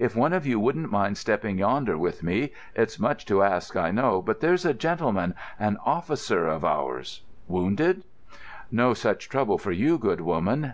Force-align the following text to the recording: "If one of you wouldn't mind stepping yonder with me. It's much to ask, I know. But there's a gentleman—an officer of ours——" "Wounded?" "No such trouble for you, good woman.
"If 0.00 0.16
one 0.16 0.32
of 0.32 0.48
you 0.48 0.58
wouldn't 0.58 0.90
mind 0.90 1.16
stepping 1.16 1.56
yonder 1.58 1.96
with 1.96 2.24
me. 2.24 2.52
It's 2.74 2.98
much 2.98 3.24
to 3.26 3.44
ask, 3.44 3.76
I 3.76 3.92
know. 3.92 4.20
But 4.20 4.40
there's 4.40 4.64
a 4.64 4.74
gentleman—an 4.74 5.78
officer 5.86 6.48
of 6.48 6.64
ours——" 6.64 7.22
"Wounded?" 7.46 8.02
"No 8.72 8.94
such 8.94 9.28
trouble 9.28 9.58
for 9.58 9.70
you, 9.70 9.96
good 9.96 10.22
woman. 10.22 10.68